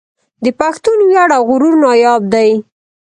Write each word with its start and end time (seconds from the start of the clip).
د 0.43 0.45
پښتون 0.59 0.97
وياړ 1.09 1.29
او 1.37 1.43
غرور 1.49 1.75
ناياب 1.83 2.21
دی 2.33 2.49